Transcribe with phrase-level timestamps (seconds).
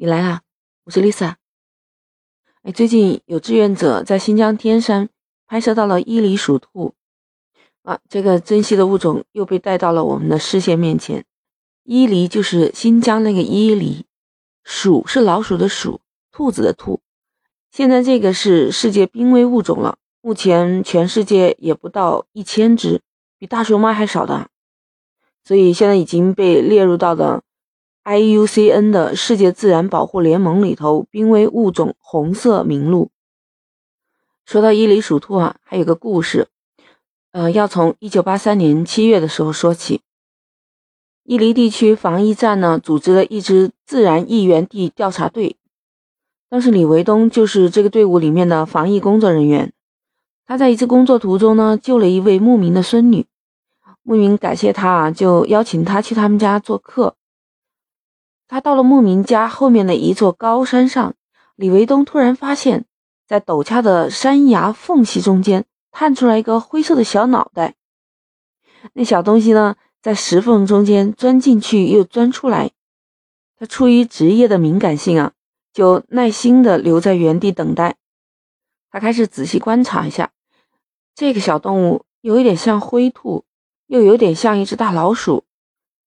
[0.00, 0.42] 你来啦，
[0.84, 1.34] 我是 Lisa。
[2.62, 5.08] 哎，最近有志愿者在新疆天山
[5.44, 6.94] 拍摄到了伊犁鼠兔，
[7.82, 11.24] 啊，这个珍稀的物种又被带到了我们的视线面前。
[11.82, 14.06] 伊犁就是新疆那个伊犁，
[14.62, 17.00] 鼠是老鼠的鼠，兔子的兔。
[17.72, 23.02] 现在这个是世界濒危物种了，目前全世界也不到一千只，
[23.36, 24.48] 比大熊猫还少的，
[25.42, 27.42] 所以现在已经被列入到了。
[28.08, 33.10] IUCN 的世界自然保护联盟里头，濒危物种红色名录。
[34.46, 36.48] 说到伊犁鼠兔啊，还有个故事，
[37.32, 40.00] 呃，要从1983年7月的时候说起。
[41.24, 45.56] 伊犁地区防疫站呢，组织了一支自然疫源地调查队，
[46.48, 49.74] 当时李维东就是这个队伍里面的防疫工作人员。
[50.46, 53.26] 他在一次工作途中呢，救了一位牧民的孙女，
[54.02, 57.16] 牧民感谢他啊，就邀请他去他们家做客。
[58.48, 61.14] 他到了牧民家后面的一座高山上，
[61.54, 62.86] 李维东突然发现，
[63.26, 67.74] 在陡峭的山崖缝隙中间探出来一个灰色的小脑袋。
[68.94, 72.70] 那小东西呢，在石缝中间钻进去又钻出来。
[73.58, 75.32] 他出于职业的敏感性啊，
[75.72, 77.96] 就耐心的留在原地等待。
[78.90, 80.30] 他开始仔细观察一下，
[81.14, 83.44] 这个小动物有一点像灰兔，
[83.88, 85.44] 又有点像一只大老鼠。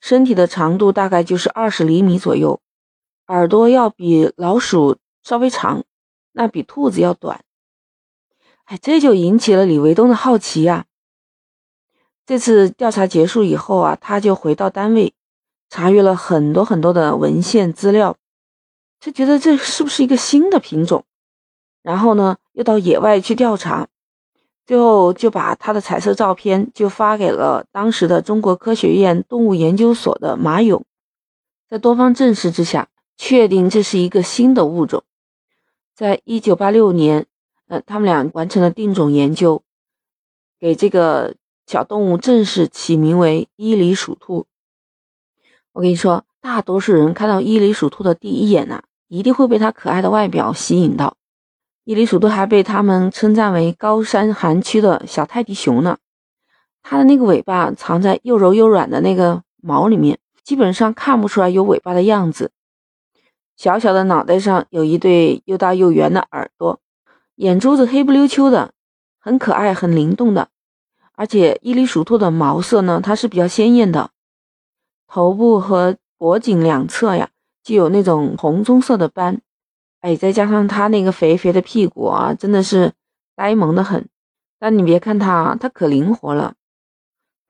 [0.00, 2.60] 身体的长度大概就是二十厘米左右，
[3.26, 5.84] 耳朵要比老鼠稍微长，
[6.32, 7.44] 那比兔子要短。
[8.64, 10.86] 哎，这就引起了李维东的好奇呀。
[12.24, 15.12] 这次调查结束以后啊，他就回到单位，
[15.68, 18.16] 查阅了很多很多的文献资料，
[19.00, 21.04] 他觉得这是不是一个新的品种？
[21.82, 23.88] 然后呢，又到野外去调查。
[24.70, 30.84] 最后就把他的彩色照片就发给了当时的中国科学院动物研究所的马勇，
[31.68, 35.02] 在多方证实之下，确定这是一个新的物种。
[35.92, 37.26] 在一九八六年，
[37.66, 39.64] 呃，他们俩完成了定种研究，
[40.60, 41.34] 给这个
[41.66, 44.46] 小动物正式起名为伊犁鼠兔。
[45.72, 51.16] 我跟你说，大多数人看到伊犁鼠兔的第一眼呐，一定会被它可爱的外表吸引到。
[51.90, 55.98] 伊犁鼠兔还被他们称赞为高山寒区的小泰迪熊呢。
[56.84, 62.52] 它的那个尾巴藏在又柔又软的那个毛里面，基本上看不出来有尾巴的样子。
[63.56, 66.78] 小小的脑袋上有一对又大又圆的耳朵，
[67.34, 68.70] 眼珠子黑不溜秋的，
[69.18, 70.46] 很可爱，很灵动的。
[71.16, 74.10] 而且伊犁鼠兔的毛色呢，它是比较鲜艳的，
[75.08, 77.30] 头部和脖颈两侧呀，
[77.64, 79.40] 就有那种红棕色的斑。
[80.00, 82.92] 哎，再加上它那个肥肥的屁股啊，真的是
[83.36, 84.08] 呆萌的很。
[84.58, 86.54] 但你别看它，它可灵活了。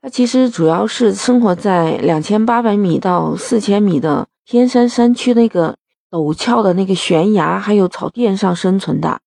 [0.02, 5.76] 它其实主要是生活在两千八百米到四千米的天山山区那个
[6.10, 9.20] 陡峭的那个悬崖还有草甸上生存的。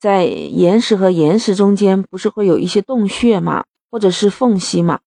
[0.00, 5.00] 在岩石和岩石中间，不是会有一些洞穴嘛，或者是缝隙嘛？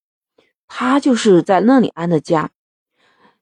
[0.68, 2.52] 它就是在那里安的家。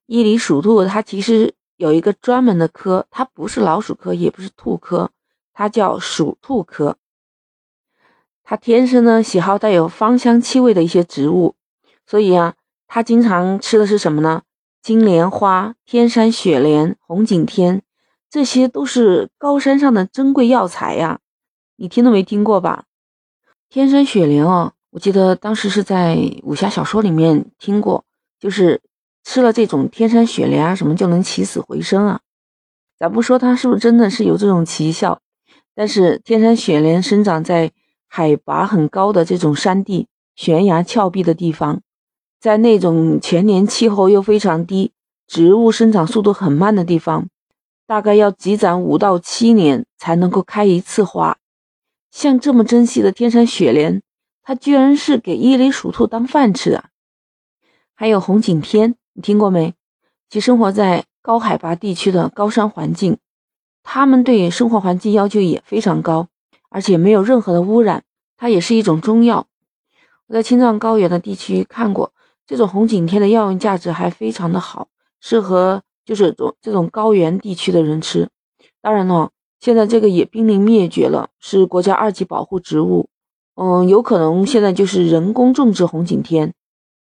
[0.07, 1.53] 伊犁鼠兔，它其实。
[1.81, 5.09] 有一个专门的科，它不是老鼠科，也不是兔科，
[5.51, 6.95] 它叫鼠兔科。
[8.43, 11.55] 它天生呢喜好带有芳香气味的一些植物，
[12.05, 12.53] 所以啊，
[12.85, 14.43] 它经常吃的是什么呢？
[14.83, 17.81] 金莲花、天山雪莲、红景天，
[18.29, 21.19] 这些都是高山上的珍贵药材呀。
[21.77, 22.85] 你听都没听过吧？
[23.69, 28.05] 天山雪莲哦，我记得当时是在武侠小说里面听过，
[28.39, 28.81] 就是。
[29.23, 32.21] 吃了这种天山雪莲啊，什么就能起死回生啊？
[32.97, 35.19] 咱不说它是不是真的是有这种奇效，
[35.73, 37.71] 但是天山雪莲生长在
[38.07, 41.81] 海拔很高的这种山地、悬崖峭壁的地方，
[42.39, 44.91] 在那种全年气候又非常低、
[45.27, 47.27] 植物生长速度很慢的地方，
[47.87, 51.37] 大概要积攒五到七年才能够开一次花。
[52.11, 54.01] 像这么珍惜的天山雪莲，
[54.43, 56.89] 它居然是给伊犁鼠兔当饭吃的。
[57.95, 58.95] 还有红景天。
[59.13, 59.73] 你听过没？
[60.29, 63.17] 其生活在高海拔地区的高山环境，
[63.83, 66.29] 它们对生活环境要求也非常高，
[66.69, 68.03] 而且没有任何的污染。
[68.37, 69.47] 它也是一种中药。
[70.27, 72.13] 我在青藏高原的地区看过，
[72.47, 74.87] 这种红景天的药用价值还非常的好，
[75.19, 78.29] 适合就是种这种高原地区的人吃。
[78.81, 83.09] 当然了，现在这个也濒临灭绝了，是国家二级保护植物。
[83.55, 86.53] 嗯，有可能现在就是人工种植红景天，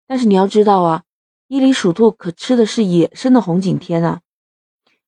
[0.08, 1.04] 但是你要知道啊。
[1.52, 4.22] 伊犁鼠兔可吃的是野生的红景天啊，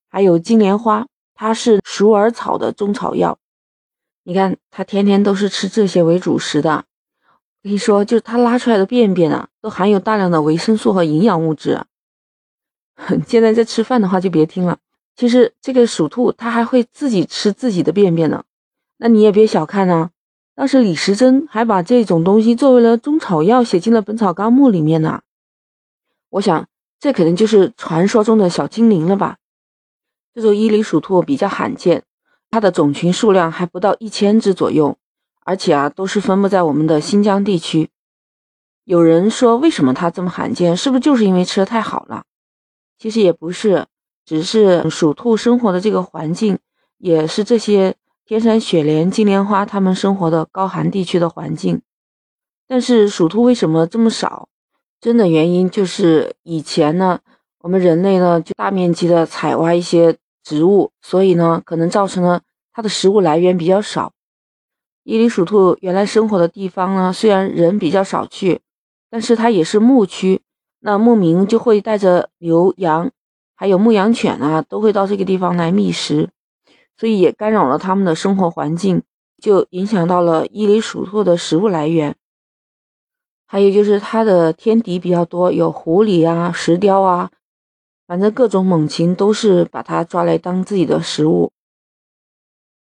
[0.08, 1.06] 还有金莲花，
[1.36, 3.38] 它是鼠耳草的中草药。
[4.24, 6.84] 你看，它天天都是吃这些为主食的。
[7.28, 11.80] 我跟你说，就是它拉出来的便便啊，都含有大量的维生素和营养物质。
[13.24, 14.78] 现在在吃饭的话就别听了，
[15.14, 18.42] 其实这个鼠兔它还会自己吃自己的便便呢。
[18.96, 20.10] 那你也别小看呢，
[20.56, 25.22] 当时李时珍还把这种东西作为了中草药写进了《本草纲目》里面呢。
[26.32, 26.66] 我想
[26.98, 29.36] 这可能就是传说中的小精灵了吧。
[30.32, 32.04] 这种伊犁鼠兔比较罕见，
[32.50, 34.96] 它的种群数量还不到一千只左右，
[35.44, 37.90] 而且啊都是分布在我们的新疆地区。
[38.84, 40.74] 有人说，为什么它这么罕见？
[40.74, 42.24] 是不是就是因为吃的太好了？
[42.98, 43.86] 其实也不是，
[44.24, 46.58] 只是鼠兔生活的这个环境，
[46.96, 51.82] 也是这些天山雪莲、金莲花它们生活的高寒地区的环境。
[52.66, 54.48] 但是鼠兔为什么这么少？
[55.02, 57.18] 真的原因就是以前呢，
[57.58, 64.12] 我们人类呢就大面积的采挖一些植物，所以呢可能造成了它的食物来源比较少。
[65.02, 68.60] 伊犁鼠兔原来生活的地方呢，虽然人比较少去，
[69.10, 70.40] 但是它也是牧区。
[70.78, 73.10] 那牧民就会带着牛羊，
[73.56, 76.28] 还有牧羊犬啊，都会到这个地方来觅食，
[76.96, 79.02] 所以也干扰了他们的生活环境，
[79.42, 82.14] 就影响到了伊犁鼠兔的食物来源。
[83.52, 87.30] 还有就是它的天敌比较多，有狐狸啊、石雕啊，
[88.06, 91.52] 反正各种猛禽都是把它抓来当自己的食物。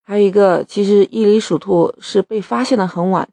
[0.01, 3.27] 还有一个，其实伊犁鼠兔是被发现的很晚。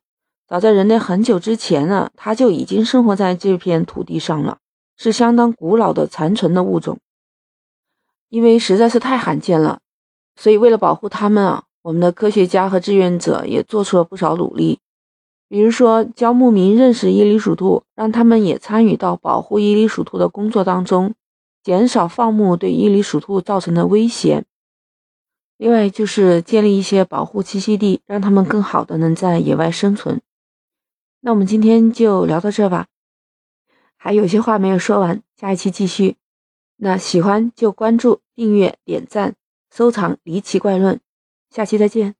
[0.48, 4.58] 早在人类很久之前呢，它就已经生活在这片土地上了，
[4.96, 6.98] 是相当古老的残存的物种。
[8.30, 9.78] 因为实在是太罕见了，
[10.34, 14.80] 所以为了保护它们啊，我们的科学家和志愿者也做出了不少努力。
[15.48, 21.14] 比如说，教牧民认识伊犁鼠兔，让他们也参与到保护伊犁鼠兔的工作当中，
[21.62, 24.44] 减少放牧对伊犁鼠兔造成的威胁。
[25.56, 30.20] 另外，就是建立一些保护栖息地，让它们更好的能在野外生存。
[31.20, 32.86] 那我们今天就聊到这吧，
[33.96, 36.16] 还有些话没有说完，下一期继续。
[36.76, 39.34] 那喜欢就关注、订阅、点赞、
[39.74, 40.96] 收藏《离奇怪论》，
[41.50, 42.17] 下期再见。